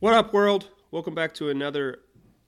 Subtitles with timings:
[0.00, 0.68] What up, world?
[0.92, 1.98] Welcome back to another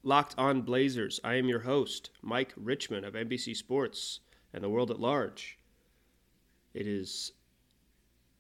[0.05, 1.19] Locked On Blazers.
[1.25, 4.21] I am your host, Mike Richman of NBC Sports
[4.55, 5.59] and the world at large.
[6.75, 7.33] It is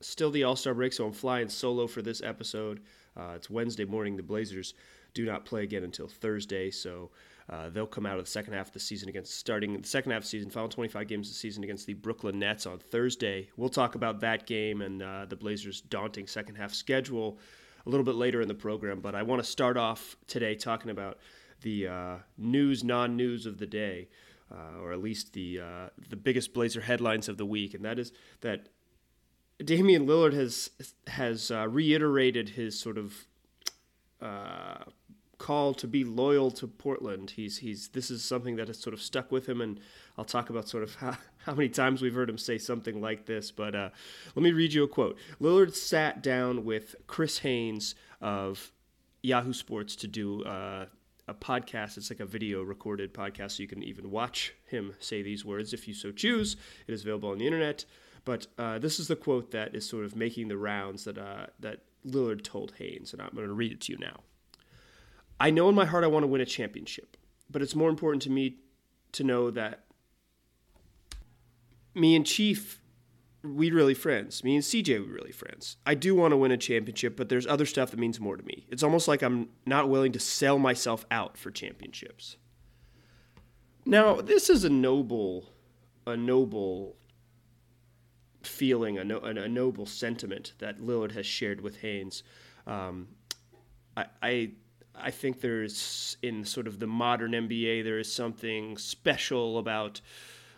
[0.00, 2.82] still the All Star break, so I'm flying solo for this episode.
[3.16, 4.17] Uh, it's Wednesday morning.
[4.17, 4.74] The Blazers
[5.13, 7.11] do not play again until Thursday, so
[7.49, 10.13] uh, they'll come out of the second half of the season against starting the second
[10.13, 12.79] half of the season, final 25 games of the season against the Brooklyn Nets on
[12.79, 13.51] Thursday.
[13.56, 17.41] We'll talk about that game and uh, the Blazers' daunting second half schedule
[17.87, 19.01] a little bit later in the program.
[19.01, 21.18] But I want to start off today talking about
[21.62, 24.09] the uh, news, non-news of the day,
[24.50, 27.98] uh, or at least the uh, the biggest Blazer headlines of the week, and that
[27.98, 28.68] is that
[29.64, 30.70] Damian Lillard has
[31.06, 33.27] has uh, reiterated his sort of
[34.20, 34.84] uh,
[35.40, 37.30] call to be loyal to Portland.
[37.30, 39.80] He's he's this is something that has sort of stuck with him, and
[40.16, 43.26] I'll talk about sort of how, how many times we've heard him say something like
[43.26, 43.50] this.
[43.50, 43.90] But uh,
[44.36, 45.18] let me read you a quote.
[45.40, 48.70] Lillard sat down with Chris Haynes of
[49.22, 50.45] Yahoo Sports to do.
[50.45, 50.86] Uh,
[51.28, 51.96] a podcast.
[51.96, 55.72] It's like a video recorded podcast, so you can even watch him say these words
[55.72, 56.56] if you so choose.
[56.88, 57.84] It is available on the internet.
[58.24, 61.46] But uh, this is the quote that is sort of making the rounds that uh,
[61.60, 64.22] that Lillard told Haynes, and I'm going to read it to you now.
[65.41, 67.17] I know in my heart I want to win a championship,
[67.51, 68.59] but it's more important to me
[69.13, 69.85] to know that
[71.95, 72.81] me and Chief
[73.43, 74.45] we really friends.
[74.45, 75.77] Me and CJ, we really friends.
[75.87, 78.45] I do want to win a championship, but there's other stuff that means more to
[78.45, 78.67] me.
[78.69, 82.37] It's almost like I'm not willing to sell myself out for championships.
[83.87, 85.49] Now, this is a noble,
[86.07, 86.97] a noble
[88.43, 92.23] feeling, a, no, a noble sentiment that Lillard has shared with Haynes.
[92.67, 93.09] Um,
[93.97, 94.51] I, I,
[95.03, 100.01] I think there's in sort of the modern NBA there is something special about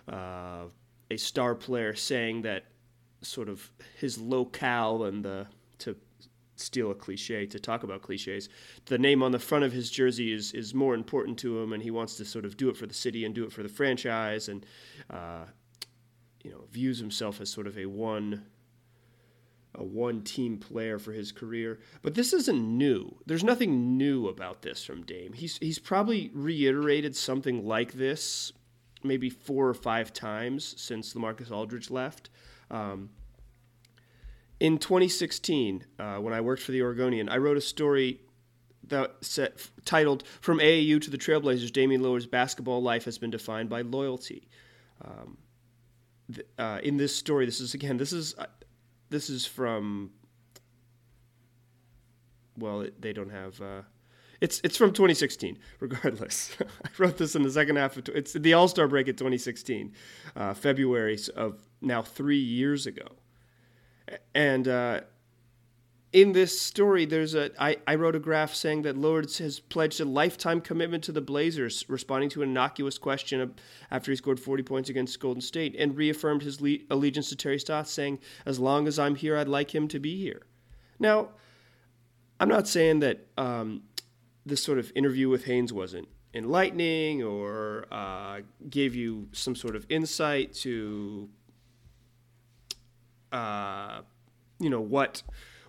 [0.08, 0.64] uh,
[1.10, 2.64] a star player saying that
[3.22, 5.46] sort of his locale and the
[5.78, 5.96] to
[6.56, 8.48] steal a cliche to talk about cliches
[8.86, 11.82] the name on the front of his jersey is is more important to him and
[11.82, 13.68] he wants to sort of do it for the city and do it for the
[13.68, 14.66] franchise and
[15.10, 15.44] uh,
[16.42, 18.44] you know views himself as sort of a one
[19.74, 21.80] a one team player for his career.
[22.02, 23.16] But this isn't new.
[23.26, 25.32] There's nothing new about this from Dame.
[25.32, 28.52] He's he's probably reiterated something like this
[29.04, 32.30] maybe four or five times since LaMarcus Aldridge left.
[32.70, 33.10] Um,
[34.60, 38.20] in 2016, uh, when I worked for the Oregonian, I wrote a story
[38.88, 43.68] that set, titled "From AAU to the Trailblazers: Damian Lillard's basketball life has been defined
[43.68, 44.48] by loyalty."
[45.04, 45.38] Um,
[46.32, 48.46] th- uh, in this story, this is again, this is uh,
[49.12, 50.10] this is from.
[52.58, 53.60] Well, it, they don't have.
[53.60, 53.82] Uh,
[54.40, 55.58] it's it's from 2016.
[55.80, 59.14] Regardless, I wrote this in the second half of it's the All Star break in
[59.14, 59.92] 2016,
[60.34, 63.06] uh, February of now three years ago,
[64.34, 65.02] and uh,
[66.12, 70.00] in this story, there's a I, I wrote a graph saying that Lillard has pledged
[70.00, 73.54] a lifetime commitment to the Blazers, responding to an innocuous question
[73.90, 77.58] after he scored 40 points against Golden State, and reaffirmed his le- allegiance to Terry
[77.58, 80.42] Stotts, saying, "As long as I'm here, I'd like him to be here."
[80.98, 81.30] Now,
[82.38, 83.84] I'm not saying that um,
[84.44, 89.86] this sort of interview with Haynes wasn't enlightening or uh, gave you some sort of
[89.88, 91.28] insight to,
[93.30, 94.00] uh,
[94.58, 95.22] you know, what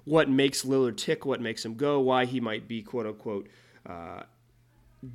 [0.05, 3.47] what makes Lillard tick, what makes him go, why he might be quote unquote
[3.85, 4.23] uh,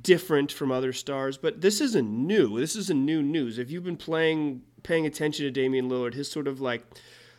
[0.01, 1.37] different from other stars.
[1.37, 2.59] But this isn't new.
[2.59, 3.57] This isn't new news.
[3.57, 6.83] If you've been playing, paying attention to Damian Lillard, his sort of like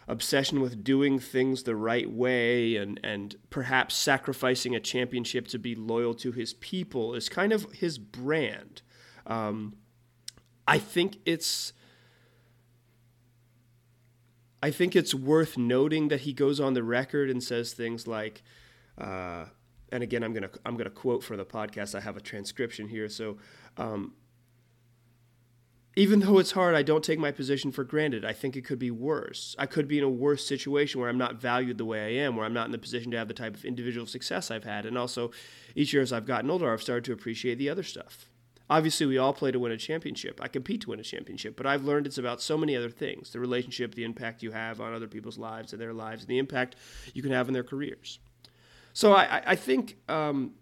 [0.08, 5.74] obsession with doing things the right way and, and perhaps sacrificing a championship to be
[5.74, 8.82] loyal to his people is kind of his brand.
[9.26, 9.76] Um,
[10.66, 11.72] I think it's.
[14.62, 18.42] I think it's worth noting that he goes on the record and says things like,
[18.98, 19.46] uh,
[19.90, 21.94] and again, I'm gonna I'm gonna quote for the podcast.
[21.94, 23.38] I have a transcription here, so
[23.76, 24.14] um,
[25.96, 28.24] even though it's hard, I don't take my position for granted.
[28.24, 29.56] I think it could be worse.
[29.58, 32.36] I could be in a worse situation where I'm not valued the way I am,
[32.36, 34.86] where I'm not in the position to have the type of individual success I've had.
[34.86, 35.32] And also,
[35.74, 38.29] each year as I've gotten older, I've started to appreciate the other stuff.
[38.70, 40.40] Obviously, we all play to win a championship.
[40.40, 43.30] I compete to win a championship, but I've learned it's about so many other things
[43.30, 46.38] the relationship, the impact you have on other people's lives and their lives, and the
[46.38, 46.76] impact
[47.12, 48.20] you can have in their careers.
[48.92, 50.52] So I, I think um,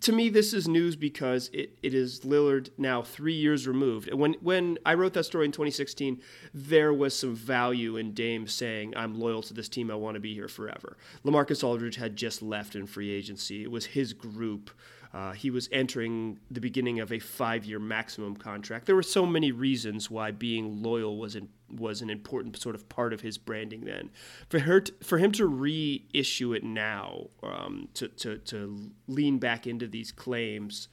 [0.00, 4.12] to me, this is news because it, it is Lillard now three years removed.
[4.12, 6.20] When when I wrote that story in 2016,
[6.54, 9.90] there was some value in Dame saying, "I'm loyal to this team.
[9.90, 13.62] I want to be here forever." LaMarcus Aldridge had just left in free agency.
[13.62, 14.70] It was his group.
[15.12, 18.86] Uh, he was entering the beginning of a five-year maximum contract.
[18.86, 22.88] There were so many reasons why being loyal was in, was an important sort of
[22.88, 24.10] part of his branding then.
[24.50, 29.86] For her, for him to reissue it now, um, to, to to lean back into
[29.86, 30.88] these claims,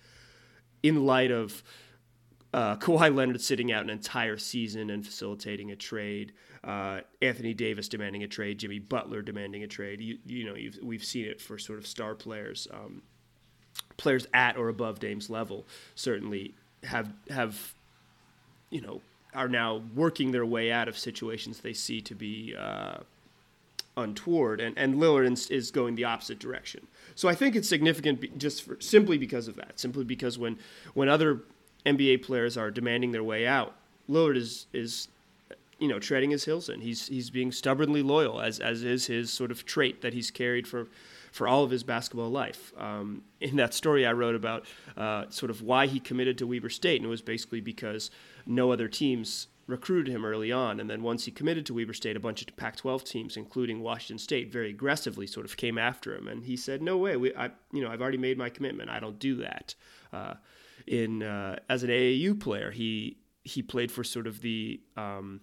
[0.82, 1.64] in light of
[2.54, 6.32] uh, Kawhi Leonard sitting out an entire season and facilitating a trade,
[6.64, 10.00] uh, Anthony Davis demanding a trade, Jimmy Butler demanding a trade.
[10.00, 13.02] You, you know, we've seen it for sort of star players, um,
[13.98, 15.66] players at or above Dame's level.
[15.96, 16.54] Certainly
[16.84, 17.74] have have,
[18.70, 19.02] you know,
[19.34, 22.98] are now working their way out of situations they see to be uh,
[23.98, 26.88] untoward, and and Lillard is going the opposite direction.
[27.16, 29.80] So I think it's significant just for, simply because of that.
[29.80, 30.58] Simply because when
[30.94, 31.42] when other
[31.86, 33.76] NBA players are demanding their way out,
[34.10, 35.08] Lillard is is
[35.80, 36.82] you know treading his heels in.
[36.82, 40.68] He's he's being stubbornly loyal, as as is his sort of trait that he's carried
[40.68, 40.88] for
[41.36, 42.72] for all of his basketball life.
[42.78, 44.66] Um, in that story I wrote about
[44.96, 48.10] uh, sort of why he committed to Weber State, and it was basically because
[48.46, 52.16] no other teams recruited him early on, and then once he committed to Weber State,
[52.16, 56.30] a bunch of Pac-12 teams, including Washington State, very aggressively sort of came after him,
[56.30, 58.90] and he said, "No way, we, I, you know, I've already made my commitment.
[58.90, 59.76] I don't do that."
[60.14, 60.36] Uh,
[60.88, 65.42] in uh, as an AAU player, he he played for sort of the um,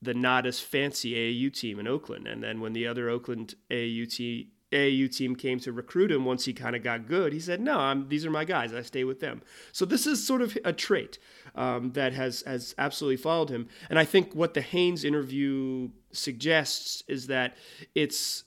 [0.00, 4.08] the not as fancy AAU team in Oakland, and then when the other Oakland AAU
[4.08, 7.60] team AAU team came to recruit him once he kind of got good, he said,
[7.60, 8.72] "No, I'm, these are my guys.
[8.72, 11.18] I stay with them." So this is sort of a trait
[11.54, 13.68] um, that has has absolutely followed him.
[13.88, 17.56] And I think what the Haynes interview suggests is that
[17.94, 18.44] it's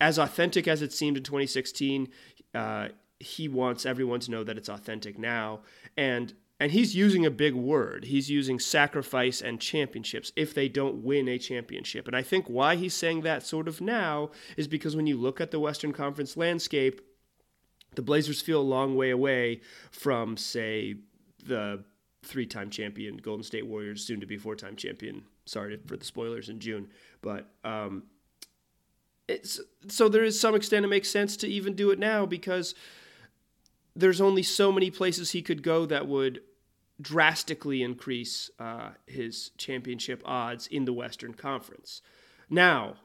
[0.00, 2.08] as authentic as it seemed in 2016.
[2.54, 2.88] Uh,
[3.18, 5.60] he wants everyone to know that it's authentic now,
[5.96, 8.04] and and he's using a big word.
[8.04, 12.06] He's using sacrifice and championships if they don't win a championship.
[12.06, 15.40] And I think why he's saying that sort of now is because when you look
[15.40, 17.02] at the Western Conference landscape,
[17.94, 19.60] the Blazers feel a long way away
[19.90, 20.96] from, say,
[21.44, 21.84] the
[22.22, 25.24] three time champion Golden State Warriors, soon to be four time champion.
[25.44, 26.88] Sorry for the spoilers in June.
[27.20, 28.04] But um,
[29.28, 32.74] it's, so there is some extent it makes sense to even do it now because
[33.96, 36.42] there's only so many places he could go that would
[37.00, 42.02] drastically increase uh, his championship odds in the Western Conference.
[42.48, 42.96] Now,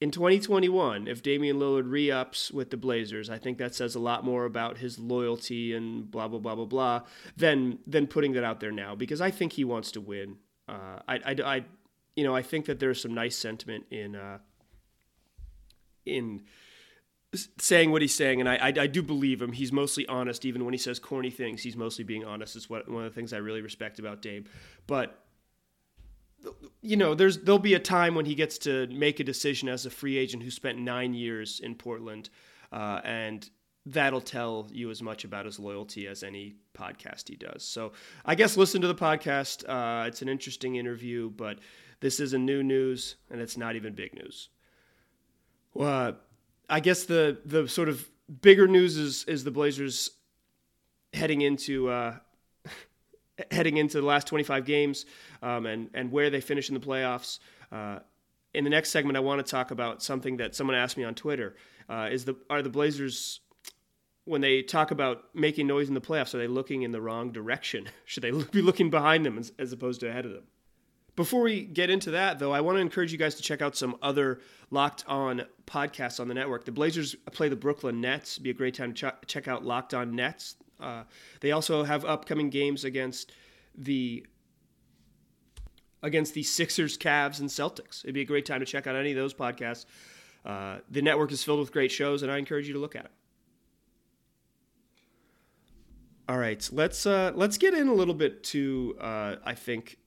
[0.00, 4.00] in 2021, if Damian Lillard re ups with the Blazers, I think that says a
[4.00, 7.02] lot more about his loyalty and blah, blah, blah, blah, blah,
[7.36, 10.36] than, than putting that out there now because I think he wants to win.
[10.68, 11.64] Uh, I, I, I,
[12.14, 14.38] you know, I think that there's some nice sentiment in, uh,
[16.04, 16.42] in,
[17.58, 19.52] saying what he's saying, and I, I, I do believe him.
[19.52, 21.62] He's mostly honest, even when he says corny things.
[21.62, 22.56] He's mostly being honest.
[22.56, 24.44] It's what one of the things I really respect about Dame.
[24.86, 25.22] But
[26.82, 29.86] you know, there's there'll be a time when he gets to make a decision as
[29.86, 32.30] a free agent who spent nine years in Portland,
[32.72, 33.48] uh, and
[33.86, 37.62] that'll tell you as much about his loyalty as any podcast he does.
[37.62, 37.92] So
[38.24, 39.64] I guess listen to the podcast.
[39.68, 41.58] Uh, it's an interesting interview, but
[42.00, 44.48] this isn't new news, and it's not even big news.
[45.78, 46.12] Uh,
[46.68, 48.08] I guess the the sort of
[48.40, 50.10] bigger news is is the Blazers
[51.12, 52.16] heading into uh,
[53.50, 55.06] heading into the last 25 games
[55.42, 57.38] um, and and where they finish in the playoffs.
[57.70, 58.00] Uh,
[58.54, 61.14] in the next segment, I want to talk about something that someone asked me on
[61.14, 61.56] Twitter:
[61.88, 63.40] uh, is the are the Blazers
[64.26, 67.30] when they talk about making noise in the playoffs, are they looking in the wrong
[67.30, 67.88] direction?
[68.04, 70.44] Should they be looking behind them as, as opposed to ahead of them?
[71.16, 73.74] Before we get into that, though, I want to encourage you guys to check out
[73.74, 74.40] some other
[74.70, 76.66] Locked On podcasts on the network.
[76.66, 78.34] The Blazers play the Brooklyn Nets.
[78.34, 80.56] It'd be a great time to ch- check out Locked On Nets.
[80.78, 81.04] Uh,
[81.40, 83.32] they also have upcoming games against
[83.74, 84.26] the
[86.02, 88.04] against the Sixers, Cavs, and Celtics.
[88.04, 89.86] It'd be a great time to check out any of those podcasts.
[90.44, 93.06] Uh, the network is filled with great shows, and I encourage you to look at
[93.06, 93.10] it.
[96.28, 99.98] All right, let's uh, let's get in a little bit to uh, I think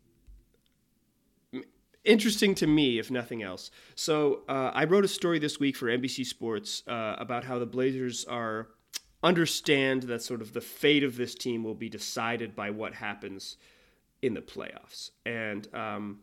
[2.10, 3.70] interesting to me, if nothing else.
[3.96, 7.66] So uh, I wrote a story this week for NBC Sports uh, about how the
[7.66, 8.70] Blazers are
[9.22, 13.58] understand that sort of the fate of this team will be decided by what happens
[14.22, 16.20] in the playoffs, and um,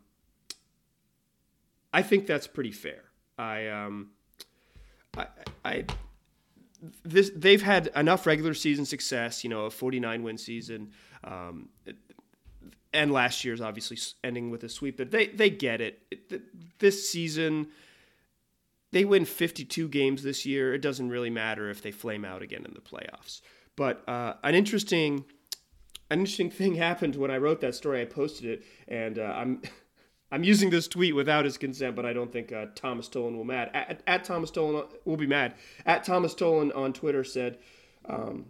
[1.93, 3.03] I think that's pretty fair.
[3.39, 4.11] I, um,
[5.15, 5.27] I,
[5.65, 5.85] I
[7.03, 10.91] this they've had enough regular season success, you know, a 49 win season.
[11.23, 11.69] Um,
[12.97, 14.97] and last year's obviously ending with a sweep.
[14.97, 16.01] But they they get it.
[16.79, 17.67] This season,
[18.91, 20.73] they win 52 games this year.
[20.73, 23.41] It doesn't really matter if they flame out again in the playoffs.
[23.75, 25.25] But uh, an interesting
[26.09, 28.01] an interesting thing happened when I wrote that story.
[28.01, 29.61] I posted it, and uh, I'm.
[30.29, 33.45] I'm using this tweet without his consent, but I don't think uh, Thomas Tolan will
[33.45, 33.71] mad.
[33.73, 35.53] At, at, Thomas Tolan will be mad.
[35.85, 37.59] At Thomas Tolan on Twitter said,
[38.09, 38.47] um,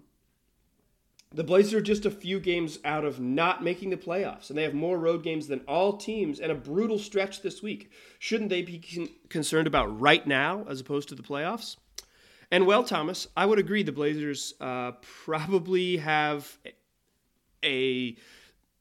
[1.34, 4.64] the Blazers are just a few games out of not making the playoffs, and they
[4.64, 7.92] have more road games than all teams and a brutal stretch this week.
[8.18, 11.76] Shouldn't they be con- concerned about right now as opposed to the playoffs?
[12.50, 16.58] And well, Thomas, I would agree the Blazers uh, probably have
[17.62, 18.16] a,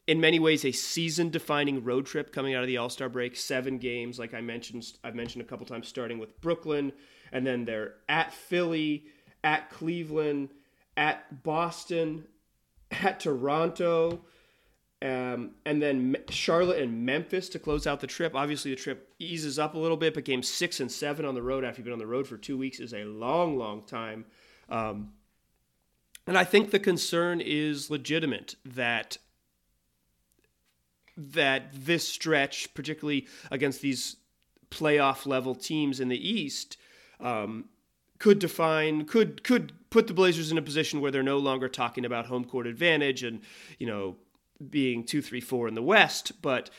[0.06, 3.34] in many ways, a season-defining road trip coming out of the All Star break.
[3.34, 6.92] Seven games, like I mentioned, I've mentioned a couple times, starting with Brooklyn,
[7.32, 9.06] and then they're at Philly,
[9.42, 10.50] at Cleveland,
[10.96, 12.24] at Boston,
[12.90, 14.20] at Toronto,
[15.02, 18.34] um, and then Charlotte and Memphis to close out the trip.
[18.34, 21.42] Obviously, the trip eases up a little bit, but games six and seven on the
[21.42, 24.24] road after you've been on the road for two weeks is a long, long time.
[24.68, 25.12] Um,
[26.26, 29.18] and I think the concern is legitimate that
[31.16, 34.16] that this stretch, particularly against these
[34.70, 36.76] playoff level teams in the East,
[37.20, 37.66] um,
[38.18, 42.04] could define could could put the Blazers in a position where they're no longer talking
[42.04, 43.40] about home court advantage and
[43.78, 44.16] you know
[44.70, 46.70] being two three four in the West, but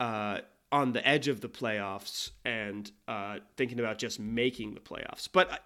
[0.00, 0.38] uh,
[0.70, 5.28] on the edge of the playoffs and uh, thinking about just making the playoffs.
[5.30, 5.62] But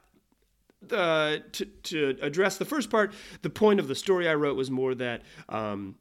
[0.90, 4.70] uh, to to address the first part, the point of the story I wrote was
[4.70, 5.22] more that.
[5.48, 5.96] Um,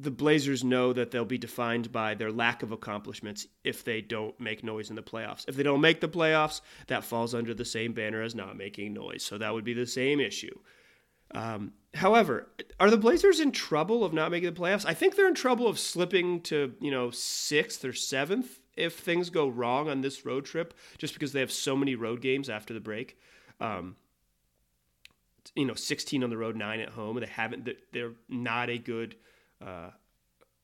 [0.00, 4.38] the Blazers know that they'll be defined by their lack of accomplishments if they don't
[4.40, 5.44] make noise in the playoffs.
[5.48, 8.92] If they don't make the playoffs, that falls under the same banner as not making
[8.92, 9.22] noise.
[9.22, 10.58] So that would be the same issue.
[11.34, 12.48] Um, however,
[12.78, 14.86] are the Blazers in trouble of not making the playoffs?
[14.86, 19.30] I think they're in trouble of slipping to, you know, sixth or seventh if things
[19.30, 22.74] go wrong on this road trip, just because they have so many road games after
[22.74, 23.18] the break.
[23.60, 23.96] Um,
[25.54, 27.20] you know, 16 on the road, nine at home.
[27.20, 29.16] They haven't, they're not a good
[29.64, 29.90] uh,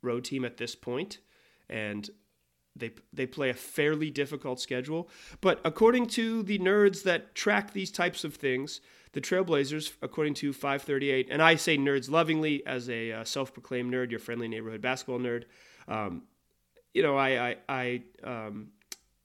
[0.02, 1.18] road team at this point,
[1.68, 2.10] and
[2.76, 5.08] they they play a fairly difficult schedule.
[5.40, 8.80] But according to the nerds that track these types of things,
[9.12, 14.10] the Trailblazers, according to 538, and I say nerds lovingly as a uh, self-proclaimed nerd,
[14.10, 15.44] your friendly neighborhood basketball nerd.
[15.88, 16.22] Um,
[16.94, 18.68] you know, I I, I um,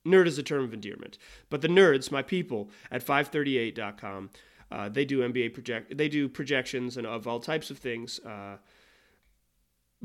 [0.06, 1.18] nerd is a term of endearment,
[1.50, 4.30] but the nerds, my people at 538.com,
[4.72, 8.20] uh, they do NBA project, they do projections and of all types of things.
[8.20, 8.58] Uh,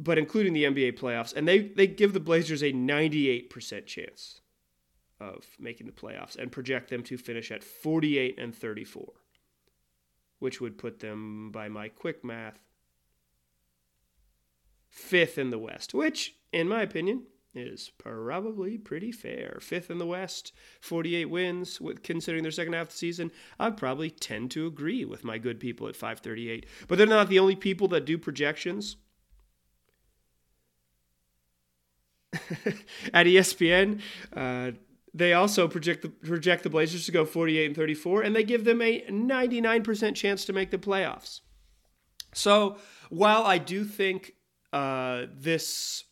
[0.02, 4.40] but including the NBA playoffs, and they they give the Blazers a 98% chance
[5.20, 9.12] of making the playoffs and project them to finish at 48 and 34,
[10.38, 12.58] which would put them by my quick math
[14.88, 19.58] fifth in the West, which in my opinion is probably pretty fair.
[19.60, 23.32] Fifth in the West, 48 wins, with considering their second half of the season.
[23.58, 26.66] I'd probably tend to agree with my good people at 538.
[26.86, 28.96] But they're not the only people that do projections.
[33.14, 34.00] at ESPN.
[34.34, 34.72] Uh,
[35.12, 38.64] they also project the, project the Blazers to go 48 and 34, and they give
[38.64, 41.40] them a 99% chance to make the playoffs.
[42.32, 44.34] So while I do think
[44.72, 46.04] uh, this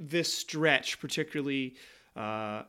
[0.00, 1.74] this stretch, particularly
[2.14, 2.62] uh,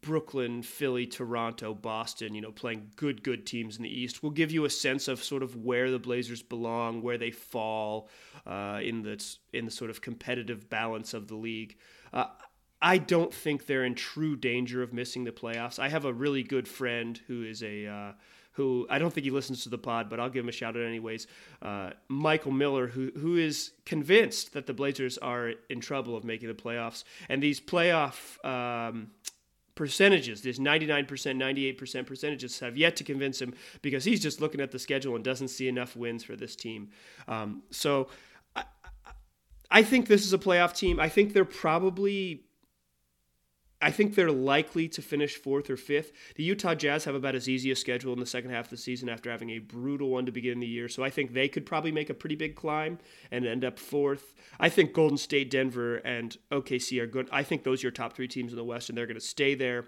[0.00, 4.50] Brooklyn, Philly, Toronto, Boston, you know, playing good, good teams in the East will give
[4.50, 8.08] you a sense of sort of where the Blazers belong, where they fall
[8.46, 11.76] uh, in the in the sort of competitive balance of the league.
[12.12, 12.26] Uh,
[12.82, 15.78] I don't think they're in true danger of missing the playoffs.
[15.78, 18.12] I have a really good friend who is a uh,
[18.52, 20.76] who I don't think he listens to the pod, but I'll give him a shout
[20.76, 21.26] out anyways.
[21.60, 26.48] Uh, Michael Miller, who who is convinced that the Blazers are in trouble of making
[26.48, 29.10] the playoffs, and these playoff um,
[29.80, 34.70] percentages, these 99%, 98% percentages, have yet to convince him because he's just looking at
[34.70, 36.90] the schedule and doesn't see enough wins for this team.
[37.26, 38.08] Um, so
[38.54, 38.64] I,
[39.70, 41.00] I think this is a playoff team.
[41.00, 42.44] I think they're probably
[43.82, 46.12] I think they're likely to finish fourth or fifth.
[46.36, 48.76] The Utah Jazz have about as easy a schedule in the second half of the
[48.76, 50.88] season after having a brutal one to begin the year.
[50.88, 52.98] So I think they could probably make a pretty big climb
[53.30, 54.34] and end up fourth.
[54.58, 57.28] I think Golden State, Denver, and OKC are good.
[57.32, 59.20] I think those are your top three teams in the West, and they're going to
[59.20, 59.86] stay there.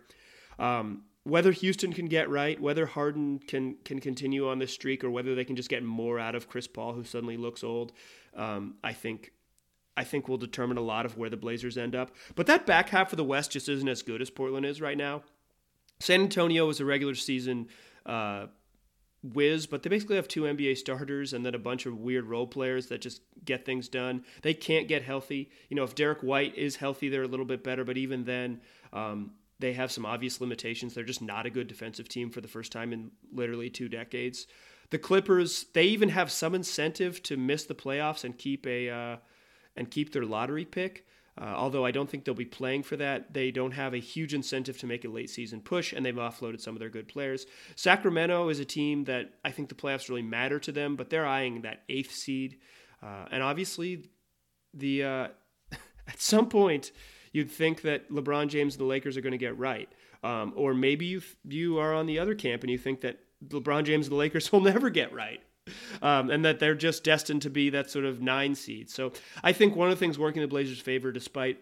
[0.58, 5.10] Um, whether Houston can get right, whether Harden can can continue on this streak, or
[5.10, 7.92] whether they can just get more out of Chris Paul, who suddenly looks old,
[8.34, 9.32] um, I think
[9.96, 12.12] I think will determine a lot of where the Blazers end up.
[12.34, 14.96] But that back half of the West just isn't as good as Portland is right
[14.96, 15.22] now.
[16.00, 17.68] San Antonio is a regular season
[18.06, 18.46] uh,
[19.22, 22.46] whiz, but they basically have two NBA starters and then a bunch of weird role
[22.46, 24.24] players that just get things done.
[24.42, 25.50] They can't get healthy.
[25.68, 28.60] You know, if Derrick White is healthy, they're a little bit better, but even then,
[28.92, 30.92] um, they have some obvious limitations.
[30.92, 34.48] They're just not a good defensive team for the first time in literally two decades.
[34.90, 38.90] The Clippers, they even have some incentive to miss the playoffs and keep a.
[38.90, 39.16] Uh,
[39.76, 41.06] and keep their lottery pick.
[41.40, 44.34] Uh, although I don't think they'll be playing for that, they don't have a huge
[44.34, 47.46] incentive to make a late season push, and they've offloaded some of their good players.
[47.74, 51.26] Sacramento is a team that I think the playoffs really matter to them, but they're
[51.26, 52.58] eyeing that eighth seed,
[53.02, 54.10] uh, and obviously,
[54.74, 55.28] the uh,
[56.06, 56.92] at some point
[57.32, 59.88] you'd think that LeBron James and the Lakers are going to get right,
[60.22, 63.84] um, or maybe you you are on the other camp and you think that LeBron
[63.84, 65.40] James and the Lakers will never get right
[66.00, 68.90] um, and that they're just destined to be that sort of nine seed.
[68.90, 69.12] So
[69.42, 71.58] I think one of the things working the Blazers' favor, despite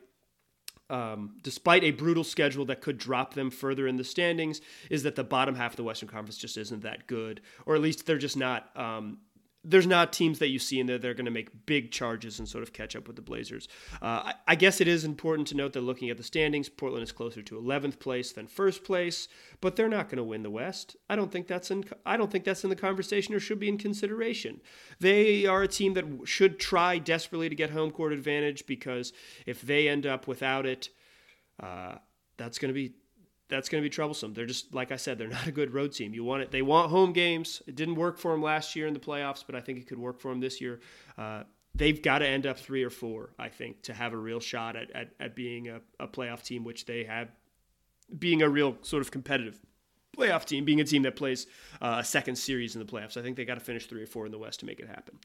[0.90, 5.14] um, despite a brutal schedule that could drop them further in the standings, is that
[5.14, 8.18] the bottom half of the Western Conference just isn't that good, or at least they're
[8.18, 9.18] just not um,
[9.62, 12.38] there's not teams that you see in there that are going to make big charges
[12.38, 13.68] and sort of catch up with the Blazers.
[14.00, 17.02] Uh, I, I, guess it is important to note that looking at the standings, Portland
[17.02, 19.28] is closer to 11th place than first place,
[19.60, 20.96] but they're not going to win the West.
[21.10, 21.84] I don't think that's in.
[22.06, 24.62] I don't think that's in the conversation or should be in consideration.
[24.98, 29.12] They are a team that should try desperately to get home court advantage because
[29.44, 30.88] if they end up without it,
[31.62, 31.96] uh,
[32.38, 32.94] that's going to be
[33.50, 34.32] that's going to be troublesome.
[34.32, 36.14] They're just like I said, they're not a good road team.
[36.14, 36.50] You want it.
[36.50, 37.62] They want home games.
[37.66, 39.98] It didn't work for them last year in the playoffs, but I think it could
[39.98, 40.80] work for them this year.
[41.18, 41.42] Uh,
[41.74, 44.76] they've got to end up three or four, I think, to have a real shot
[44.76, 47.28] at at, at being a, a playoff team, which they have,
[48.18, 49.60] being a real sort of competitive
[50.16, 51.46] playoff team, being a team that plays
[51.80, 53.16] uh, a second series in the playoffs.
[53.16, 54.88] I think they got to finish three or four in the West to make it
[54.88, 55.18] happen.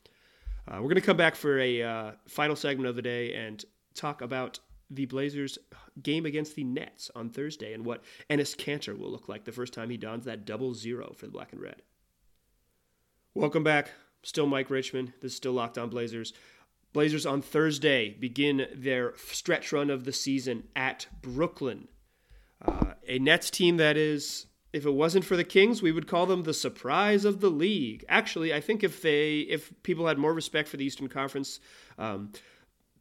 [0.67, 3.63] Uh, we're going to come back for a uh, final segment of the day and
[3.94, 5.58] talk about the Blazers
[6.01, 9.74] game against the Nets on Thursday and what Enes Kanter will look like the first
[9.74, 11.82] time he dons that double zero for the black and red.
[13.34, 13.92] Welcome back.
[14.24, 15.13] Still Mike Richman.
[15.22, 16.34] This is still Locked On Blazers.
[16.94, 21.89] Blazers on Thursday begin their stretch run of the season at Brooklyn.
[22.63, 26.25] Uh, a Nets team that is, if it wasn't for the Kings, we would call
[26.25, 28.06] them the surprise of the league.
[28.08, 31.60] Actually, I think if they, if people had more respect for the Eastern Conference,
[31.98, 32.32] um,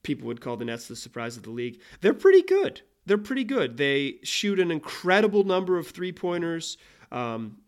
[0.04, 1.80] people would call the Nets the surprise of the league.
[2.00, 2.82] They're pretty good.
[3.06, 3.76] They're pretty good.
[3.76, 6.78] They shoot an incredible number of three pointers.
[7.10, 7.58] Um,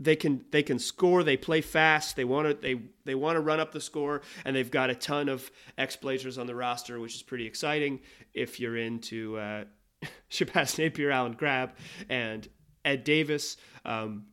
[0.00, 1.22] they can they can score.
[1.22, 2.16] They play fast.
[2.16, 4.94] They want to they they want to run up the score, and they've got a
[4.94, 8.00] ton of ex Blazers on the roster, which is pretty exciting
[8.34, 9.64] if you're into uh,
[10.30, 11.72] Shabazz Napier, Allen Crabbe,
[12.08, 12.48] and
[12.84, 13.56] Ed Davis.
[13.84, 14.26] Um,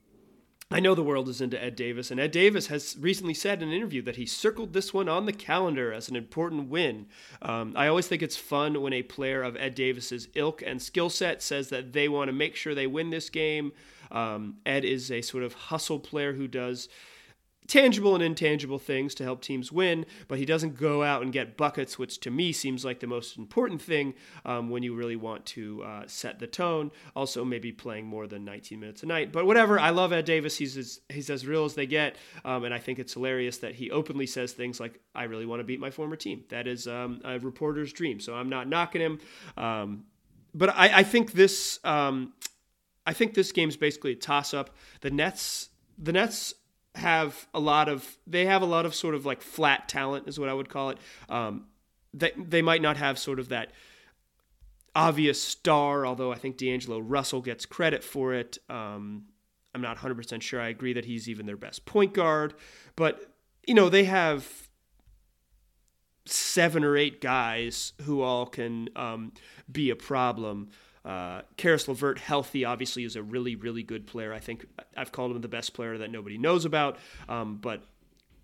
[0.72, 3.70] I know the world is into Ed Davis, and Ed Davis has recently said in
[3.70, 7.08] an interview that he circled this one on the calendar as an important win.
[7.42, 11.10] Um, I always think it's fun when a player of Ed Davis's ilk and skill
[11.10, 13.72] set says that they want to make sure they win this game.
[14.12, 16.88] Um, Ed is a sort of hustle player who does
[17.70, 21.56] tangible and intangible things to help teams win, but he doesn't go out and get
[21.56, 25.46] buckets, which to me seems like the most important thing um, when you really want
[25.46, 26.92] to uh, set the tone.
[27.16, 29.80] Also, maybe playing more than 19 minutes a night, but whatever.
[29.80, 30.58] I love Ed Davis.
[30.58, 33.76] He's as, he's as real as they get, um, and I think it's hilarious that
[33.76, 36.88] he openly says things like, "I really want to beat my former team." That is
[36.88, 38.20] um, a reporter's dream.
[38.20, 39.20] So I'm not knocking him,
[39.58, 40.06] um,
[40.56, 41.80] but I, I, think this.
[41.84, 42.34] Um,
[43.06, 44.72] I think this game's basically a toss up.
[45.02, 46.54] The Nets, the Nets
[47.00, 50.40] have a lot of they have a lot of sort of like flat talent is
[50.40, 50.98] what I would call it.
[51.28, 51.66] Um,
[52.14, 53.72] they they might not have sort of that
[54.96, 58.58] obvious star, although I think D'Angelo Russell gets credit for it.
[58.70, 59.26] Um,
[59.74, 60.60] I'm not 100% sure.
[60.60, 62.54] I agree that he's even their best point guard,
[62.96, 63.34] but
[63.68, 64.70] you know they have
[66.26, 69.34] seven or eight guys who all can um,
[69.72, 70.70] be a problem.
[71.10, 74.32] Uh, Caris LeVert, healthy, obviously is a really, really good player.
[74.32, 77.84] I think I've called him the best player that nobody knows about, um, but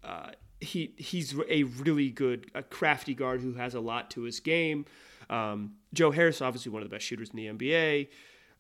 [0.04, 4.39] uh, he he's a really good, a crafty guard who has a lot to his
[4.39, 4.86] game.
[5.30, 8.08] Um, Joe Harris, obviously one of the best shooters in the NBA.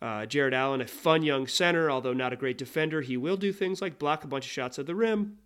[0.03, 3.01] Uh, Jarrett Allen, a fun young center, although not a great defender.
[3.01, 5.39] He will do things like block a bunch of shots at the rim.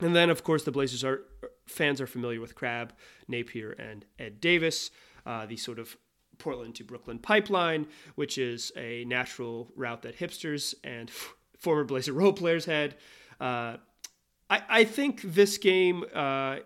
[0.00, 1.22] And then, of course, the Blazers are
[1.66, 2.92] fans are familiar with Crabbe,
[3.28, 4.90] Napier, and Ed Davis,
[5.24, 5.96] uh, the sort of
[6.42, 12.12] Portland to Brooklyn pipeline, which is a natural route that hipsters and f- former Blazer
[12.12, 12.96] role players had.
[13.40, 13.76] Uh,
[14.50, 16.04] I, I, think this game.
[16.12, 16.56] Uh,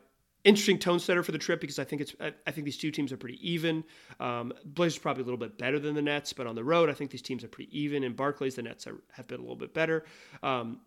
[0.46, 3.12] interesting tone setter for the trip because I think it's I think these two teams
[3.12, 3.84] are pretty even.
[4.20, 6.94] Um, Blazers probably a little bit better than the Nets, but on the road I
[6.94, 8.04] think these teams are pretty even.
[8.04, 10.04] In Barclays, the Nets are, have been a little bit better.
[10.42, 10.80] Um,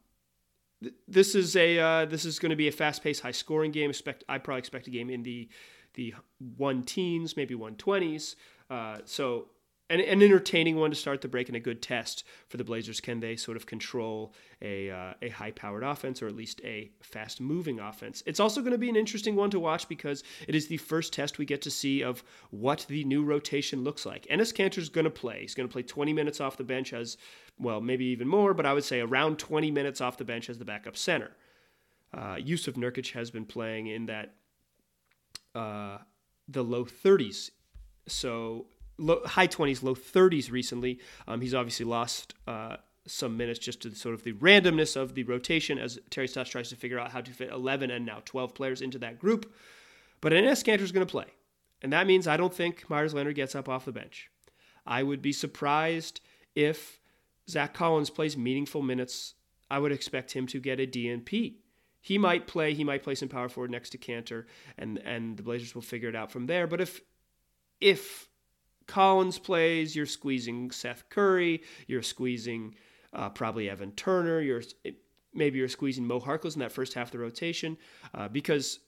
[0.82, 3.72] th- this is a uh, this is going to be a fast paced, high scoring
[3.72, 3.90] game.
[3.90, 5.50] Expect I probably expect a game in the
[5.96, 6.16] the
[6.58, 8.38] one teens, maybe one twenties.
[8.70, 9.48] Uh, so
[9.90, 13.00] an, an entertaining one to start the break and a good test for the Blazers.
[13.00, 16.92] Can they sort of control a, uh, a high powered offense or at least a
[17.02, 18.22] fast moving offense?
[18.26, 21.12] It's also going to be an interesting one to watch because it is the first
[21.12, 24.28] test we get to see of what the new rotation looks like.
[24.28, 25.42] Enes Kanter's going to play.
[25.42, 27.18] He's going to play 20 minutes off the bench as,
[27.58, 30.60] well, maybe even more, but I would say around 20 minutes off the bench as
[30.60, 31.32] the backup center.
[32.14, 34.36] Uh, Jusuf Nurkic has been playing in that
[35.56, 36.00] uh,
[36.48, 37.52] the low 30s.
[38.10, 38.68] So
[38.98, 41.00] low, high 20s, low 30s recently.
[41.28, 45.24] Um, he's obviously lost uh, some minutes just to sort of the randomness of the
[45.24, 48.54] rotation as Terry Stotts tries to figure out how to fit 11 and now 12
[48.54, 49.52] players into that group.
[50.22, 51.26] But Enes Kanter is going to play.
[51.82, 54.30] And that means I don't think Meyers Leonard gets up off the bench.
[54.86, 56.20] I would be surprised
[56.56, 57.00] if
[57.50, 59.36] Zach Collins plays meaningful minutes.
[59.72, 61.56] I would expect him to get a DNP.
[62.02, 62.74] He might play.
[62.74, 64.46] He might play some power forward next to Kanter,
[64.78, 66.66] and and the Blazers will figure it out from there.
[66.66, 67.02] But if
[67.82, 68.28] if
[68.88, 72.76] Collins plays, you're squeezing Seth Curry, you're squeezing
[73.14, 74.64] uh, probably Evan Turner, you're
[75.34, 77.78] maybe you're squeezing Mo Harkless in that first half of the rotation
[78.14, 78.80] uh, because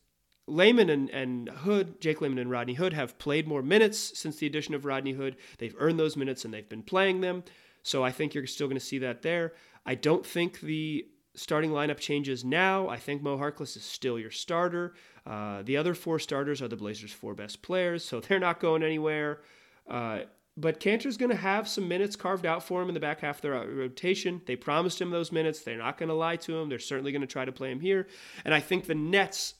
[0.47, 4.47] Layman and, and Hood, Jake Layman and Rodney Hood, have played more minutes since the
[4.47, 5.37] addition of Rodney Hood.
[5.59, 7.43] They've earned those minutes and they've been playing them.
[7.83, 9.53] So I think you're still going to see that there.
[9.85, 12.89] I don't think the starting lineup changes now.
[12.89, 14.93] I think Mo Harkless is still your starter.
[15.25, 18.83] Uh, the other four starters are the Blazers' four best players, so they're not going
[18.83, 19.41] anywhere.
[19.89, 20.21] Uh,
[20.57, 23.37] but Kanter's going to have some minutes carved out for him in the back half
[23.37, 24.41] of the rotation.
[24.45, 25.61] They promised him those minutes.
[25.61, 26.69] They're not going to lie to him.
[26.69, 28.07] They're certainly going to try to play him here.
[28.43, 29.55] And I think the Nets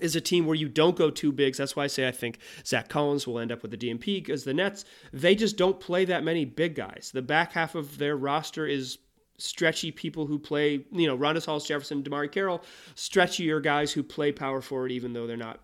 [0.00, 1.58] is a team where you don't go two bigs.
[1.58, 4.44] That's why I say I think Zach Collins will end up with the DNP because
[4.44, 7.10] the Nets, they just don't play that many big guys.
[7.12, 8.98] The back half of their roster is
[9.40, 12.62] stretchy people who play, you know, Rondae Hollis Jefferson, DeMarre Carroll,
[12.94, 15.60] stretchier guys who play power forward even though they're not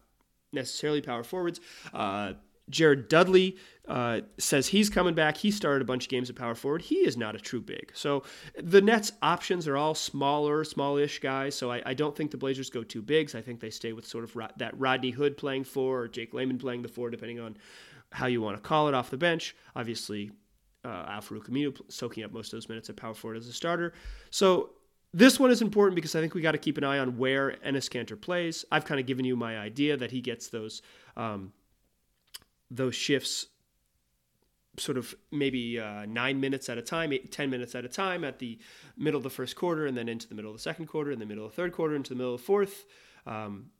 [0.53, 1.61] necessarily power forwards.
[1.93, 2.33] Uh,
[2.69, 5.37] Jared Dudley uh, says he's coming back.
[5.37, 6.83] He started a bunch of games at power forward.
[6.83, 7.93] He is not a true big.
[7.95, 8.25] So
[8.61, 11.55] the Nets' options are all smaller, smallish guys.
[11.55, 13.37] So I, I don't think the Blazers go two bigs.
[13.37, 16.59] I think they stay with sort of that Rodney Hood playing four or Jake Layman
[16.59, 17.57] playing the four, depending on
[18.11, 19.55] how you want to call it off the bench.
[19.77, 20.33] Obviously,
[20.87, 23.93] uh, Al-Farouq Aminu soaking up most of those minutes at power forward as a starter.
[24.31, 24.71] So
[25.13, 27.57] this one is important because I think we got to keep an eye on where
[27.65, 28.65] Enes Kanter plays.
[28.71, 30.83] I've kind of given you my idea that he gets those
[31.17, 31.53] um,
[32.71, 33.47] those shifts
[34.79, 38.25] sort of maybe uh, nine minutes at a time, eight, 10 minutes at a time
[38.25, 38.59] at the
[38.97, 41.19] middle of the first quarter, and then into the middle of the second quarter, in
[41.19, 42.85] the middle of the third quarter, into the middle of the fourth.
[43.27, 43.71] Um,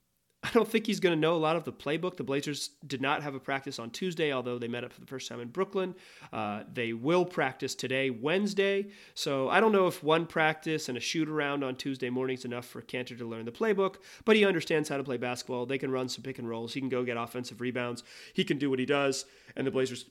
[0.47, 2.17] I don't think he's going to know a lot of the playbook.
[2.17, 5.07] The Blazers did not have a practice on Tuesday, although they met up for the
[5.07, 5.93] first time in Brooklyn.
[6.33, 8.87] Uh, they will practice today, Wednesday.
[9.15, 12.45] So I don't know if one practice and a shoot around on Tuesday morning is
[12.45, 15.67] enough for Kanter to learn the playbook, but he understands how to play basketball.
[15.67, 16.73] They can run some pick and rolls.
[16.73, 18.05] He can go get offensive rebounds.
[18.33, 19.25] He can do what he does,
[19.57, 20.05] and the Blazers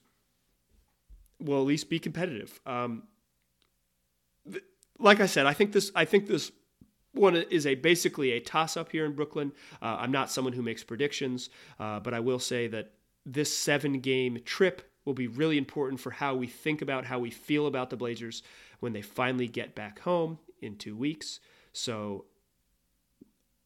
[1.40, 2.60] will at least be competitive.
[2.66, 3.04] Um,
[4.52, 4.66] th-
[5.00, 5.92] like I said, I think this.
[5.96, 6.52] I think this
[7.16, 9.52] one is a basically a toss up here in Brooklyn.
[9.82, 11.50] Uh, I'm not someone who makes predictions,
[11.80, 12.92] uh, but I will say that
[13.26, 17.30] this seven game trip will be really important for how we think about how we
[17.30, 18.44] feel about the Blazers
[18.80, 21.40] when they finally get back home in two weeks.
[21.74, 22.26] So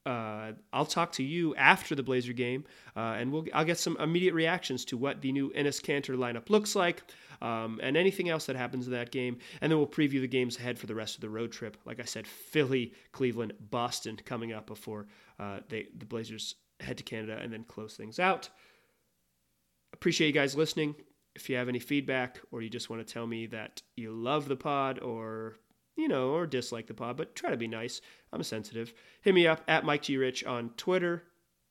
[0.10, 2.64] uh, I'll talk to you after the Blazer game,
[2.96, 6.50] uh, and we'll I'll get some immediate reactions to what the new Enes Kanter lineup
[6.50, 7.04] looks like,
[7.44, 10.58] um, and anything else that happens in that game, and then we'll preview the games
[10.58, 11.78] ahead for the rest of the road trip.
[11.86, 15.06] Like I said, Philly, Cleveland, Boston coming up before
[15.38, 18.50] uh, they the Blazers head to Canada and then close things out.
[19.94, 20.96] Appreciate you guys listening.
[21.36, 24.48] If you have any feedback or you just want to tell me that you love
[24.48, 25.58] the pod or
[26.00, 28.02] you know, or dislike the pod, but try to be nice.
[28.32, 28.94] I'm sensitive.
[29.22, 30.18] Hit me up at Mike G.
[30.18, 31.24] Rich on Twitter.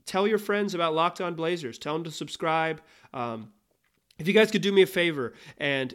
[0.05, 1.79] Tell your friends about Locked On Blazers.
[1.79, 2.81] Tell them to subscribe.
[3.13, 3.53] Um,
[4.19, 5.95] if you guys could do me a favor and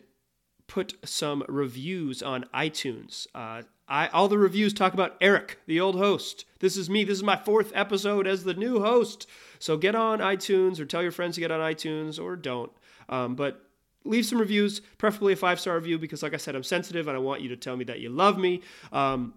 [0.67, 3.27] put some reviews on iTunes.
[3.35, 6.45] Uh, I, all the reviews talk about Eric, the old host.
[6.59, 7.03] This is me.
[7.03, 9.27] This is my fourth episode as the new host.
[9.59, 12.71] So get on iTunes or tell your friends to get on iTunes or don't.
[13.09, 13.62] Um, but
[14.05, 17.15] leave some reviews, preferably a five star review, because like I said, I'm sensitive and
[17.15, 18.61] I want you to tell me that you love me.
[18.91, 19.33] Um,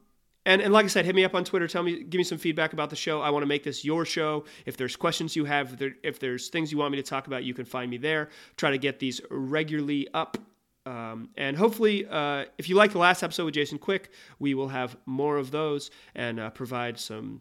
[0.46, 1.66] and, and like I said, hit me up on Twitter.
[1.66, 3.20] Tell me, give me some feedback about the show.
[3.20, 4.44] I want to make this your show.
[4.64, 7.26] If there's questions you have, if, there, if there's things you want me to talk
[7.26, 8.28] about, you can find me there.
[8.56, 10.38] Try to get these regularly up.
[10.86, 14.68] Um, and hopefully, uh, if you like the last episode with Jason Quick, we will
[14.68, 17.40] have more of those and uh, provide some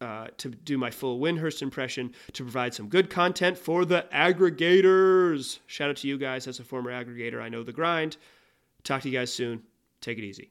[0.00, 5.58] uh, to do my full Windhorst impression to provide some good content for the aggregators.
[5.66, 7.40] Shout out to you guys as a former aggregator.
[7.40, 8.16] I know the grind.
[8.82, 9.62] Talk to you guys soon.
[10.00, 10.50] Take it easy.